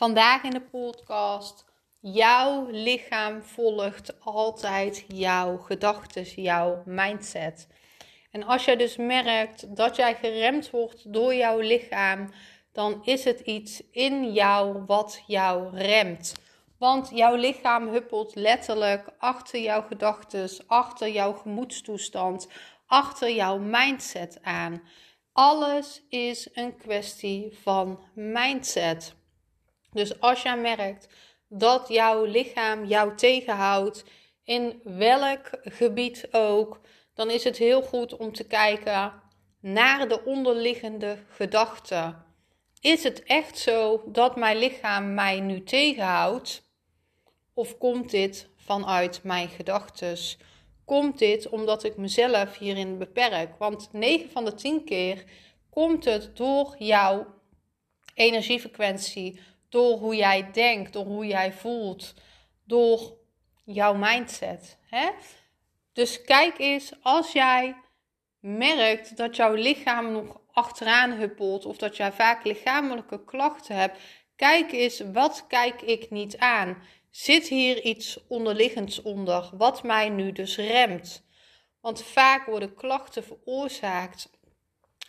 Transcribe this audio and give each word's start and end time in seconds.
Vandaag 0.00 0.42
in 0.42 0.50
de 0.50 0.60
podcast. 0.60 1.64
Jouw 2.00 2.66
lichaam 2.70 3.42
volgt 3.42 4.20
altijd 4.20 5.04
jouw 5.08 5.56
gedachten, 5.58 6.22
jouw 6.22 6.82
mindset. 6.84 7.68
En 8.30 8.44
als 8.44 8.64
jij 8.64 8.76
dus 8.76 8.96
merkt 8.96 9.76
dat 9.76 9.96
jij 9.96 10.14
geremd 10.14 10.70
wordt 10.70 11.12
door 11.12 11.34
jouw 11.34 11.58
lichaam, 11.58 12.32
dan 12.72 13.00
is 13.04 13.24
het 13.24 13.40
iets 13.40 13.82
in 13.90 14.32
jou 14.32 14.84
wat 14.86 15.22
jou 15.26 15.76
remt. 15.76 16.34
Want 16.78 17.10
jouw 17.14 17.34
lichaam 17.34 17.88
huppelt 17.88 18.34
letterlijk 18.34 19.08
achter 19.18 19.60
jouw 19.60 19.82
gedachten, 19.82 20.50
achter 20.66 21.08
jouw 21.08 21.32
gemoedstoestand, 21.32 22.48
achter 22.86 23.30
jouw 23.30 23.58
mindset 23.58 24.38
aan. 24.42 24.82
Alles 25.32 26.02
is 26.08 26.48
een 26.52 26.76
kwestie 26.76 27.58
van 27.62 28.00
mindset. 28.14 29.18
Dus 29.90 30.20
als 30.20 30.42
jij 30.42 30.56
merkt 30.56 31.08
dat 31.48 31.88
jouw 31.88 32.24
lichaam 32.24 32.84
jou 32.84 33.16
tegenhoudt, 33.16 34.04
in 34.44 34.80
welk 34.84 35.50
gebied 35.62 36.28
ook, 36.30 36.80
dan 37.14 37.30
is 37.30 37.44
het 37.44 37.56
heel 37.56 37.82
goed 37.82 38.16
om 38.16 38.32
te 38.32 38.46
kijken 38.46 39.12
naar 39.60 40.08
de 40.08 40.24
onderliggende 40.24 41.18
gedachten. 41.28 42.24
Is 42.80 43.02
het 43.02 43.22
echt 43.22 43.58
zo 43.58 44.02
dat 44.06 44.36
mijn 44.36 44.56
lichaam 44.56 45.14
mij 45.14 45.40
nu 45.40 45.62
tegenhoudt? 45.62 46.62
Of 47.54 47.78
komt 47.78 48.10
dit 48.10 48.48
vanuit 48.56 49.22
mijn 49.22 49.48
gedachten? 49.48 50.16
Komt 50.84 51.18
dit 51.18 51.48
omdat 51.48 51.84
ik 51.84 51.96
mezelf 51.96 52.58
hierin 52.58 52.98
beperk? 52.98 53.58
Want 53.58 53.88
9 53.92 54.30
van 54.30 54.44
de 54.44 54.54
10 54.54 54.84
keer 54.84 55.24
komt 55.70 56.04
het 56.04 56.36
door 56.36 56.74
jouw 56.78 57.26
energiefrequentie, 58.14 59.40
door 59.70 59.98
hoe 59.98 60.16
jij 60.16 60.50
denkt, 60.52 60.92
door 60.92 61.04
hoe 61.04 61.26
jij 61.26 61.52
voelt, 61.52 62.14
door 62.64 63.12
jouw 63.64 63.94
mindset. 63.94 64.78
Hè? 64.88 65.10
Dus 65.92 66.22
kijk 66.22 66.58
eens, 66.58 66.92
als 67.02 67.32
jij 67.32 67.76
merkt 68.40 69.16
dat 69.16 69.36
jouw 69.36 69.54
lichaam 69.54 70.12
nog 70.12 70.40
achteraan 70.52 71.10
huppelt 71.10 71.66
of 71.66 71.76
dat 71.76 71.96
jij 71.96 72.12
vaak 72.12 72.44
lichamelijke 72.44 73.24
klachten 73.24 73.76
hebt, 73.76 73.98
kijk 74.36 74.72
eens, 74.72 75.00
wat 75.12 75.44
kijk 75.48 75.82
ik 75.82 76.10
niet 76.10 76.38
aan? 76.38 76.82
Zit 77.10 77.48
hier 77.48 77.82
iets 77.82 78.18
onderliggends 78.28 79.02
onder, 79.02 79.50
wat 79.52 79.82
mij 79.82 80.08
nu 80.08 80.32
dus 80.32 80.56
remt? 80.56 81.24
Want 81.80 82.02
vaak 82.02 82.46
worden 82.46 82.74
klachten 82.74 83.24
veroorzaakt 83.24 84.30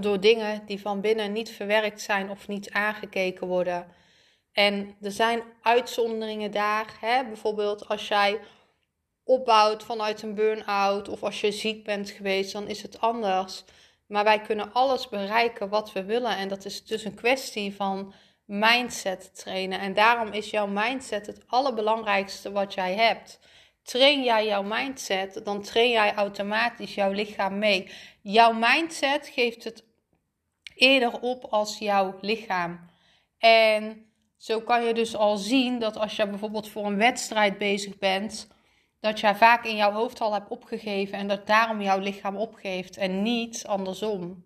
door 0.00 0.20
dingen 0.20 0.66
die 0.66 0.80
van 0.80 1.00
binnen 1.00 1.32
niet 1.32 1.50
verwerkt 1.50 2.00
zijn 2.00 2.30
of 2.30 2.48
niet 2.48 2.70
aangekeken 2.70 3.46
worden. 3.46 3.86
En 4.52 4.96
er 5.00 5.10
zijn 5.10 5.42
uitzonderingen 5.62 6.50
daar. 6.50 6.96
Hè? 7.00 7.24
Bijvoorbeeld 7.24 7.88
als 7.88 8.08
jij 8.08 8.40
opbouwt 9.24 9.82
vanuit 9.82 10.22
een 10.22 10.34
burn-out 10.34 11.08
of 11.08 11.22
als 11.22 11.40
je 11.40 11.52
ziek 11.52 11.84
bent 11.84 12.10
geweest, 12.10 12.52
dan 12.52 12.68
is 12.68 12.82
het 12.82 13.00
anders. 13.00 13.64
Maar 14.06 14.24
wij 14.24 14.40
kunnen 14.40 14.72
alles 14.72 15.08
bereiken 15.08 15.68
wat 15.68 15.92
we 15.92 16.04
willen. 16.04 16.36
En 16.36 16.48
dat 16.48 16.64
is 16.64 16.84
dus 16.84 17.04
een 17.04 17.14
kwestie 17.14 17.74
van 17.74 18.14
mindset 18.44 19.36
trainen. 19.38 19.80
En 19.80 19.94
daarom 19.94 20.32
is 20.32 20.50
jouw 20.50 20.66
mindset 20.66 21.26
het 21.26 21.42
allerbelangrijkste 21.46 22.52
wat 22.52 22.74
jij 22.74 22.94
hebt. 22.94 23.40
Train 23.82 24.22
jij 24.22 24.46
jouw 24.46 24.62
mindset, 24.62 25.44
dan 25.44 25.62
train 25.62 25.90
jij 25.90 26.14
automatisch 26.14 26.94
jouw 26.94 27.10
lichaam 27.10 27.58
mee. 27.58 27.90
Jouw 28.22 28.52
mindset 28.52 29.28
geeft 29.28 29.64
het 29.64 29.84
eerder 30.74 31.20
op 31.20 31.44
als 31.44 31.78
jouw 31.78 32.18
lichaam. 32.20 32.90
En 33.38 34.11
zo 34.42 34.60
kan 34.60 34.84
je 34.84 34.94
dus 34.94 35.16
al 35.16 35.36
zien 35.36 35.78
dat 35.78 35.96
als 35.96 36.16
je 36.16 36.28
bijvoorbeeld 36.28 36.68
voor 36.68 36.86
een 36.86 36.96
wedstrijd 36.96 37.58
bezig 37.58 37.98
bent, 37.98 38.48
dat 39.00 39.20
jij 39.20 39.34
vaak 39.34 39.64
in 39.64 39.76
jouw 39.76 39.92
hoofd 39.92 40.20
al 40.20 40.32
hebt 40.32 40.48
opgegeven 40.48 41.18
en 41.18 41.28
dat 41.28 41.46
daarom 41.46 41.80
jouw 41.80 41.98
lichaam 41.98 42.36
opgeeft 42.36 42.96
en 42.96 43.22
niet 43.22 43.66
andersom. 43.66 44.44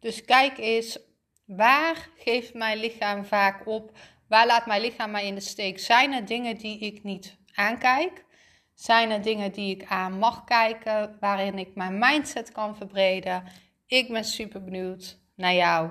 Dus 0.00 0.24
kijk 0.24 0.58
eens, 0.58 0.98
waar 1.44 2.08
geeft 2.16 2.54
mijn 2.54 2.78
lichaam 2.78 3.24
vaak 3.24 3.66
op? 3.66 3.98
Waar 4.28 4.46
laat 4.46 4.66
mijn 4.66 4.80
lichaam 4.80 5.10
mij 5.10 5.26
in 5.26 5.34
de 5.34 5.40
steek? 5.40 5.78
Zijn 5.78 6.12
er 6.12 6.26
dingen 6.26 6.56
die 6.56 6.78
ik 6.78 7.02
niet 7.02 7.36
aankijk? 7.54 8.24
Zijn 8.74 9.10
er 9.10 9.22
dingen 9.22 9.52
die 9.52 9.76
ik 9.76 9.84
aan 9.88 10.18
mag 10.18 10.44
kijken, 10.44 11.16
waarin 11.20 11.58
ik 11.58 11.74
mijn 11.74 11.98
mindset 11.98 12.52
kan 12.52 12.76
verbreden? 12.76 13.44
Ik 13.86 14.08
ben 14.08 14.24
super 14.24 14.64
benieuwd 14.64 15.18
naar 15.34 15.54
jou. 15.54 15.90